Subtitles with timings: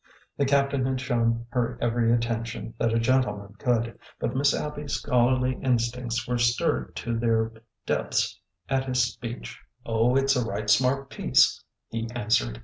[0.35, 5.59] The captain had shown her every attention that a gentleman could, but Miss Abby's scholarly
[5.61, 7.51] instincts were stirred to their
[7.85, 9.59] depths at his speech.
[9.85, 12.59] Oh, it 's a right smart piece," he answered.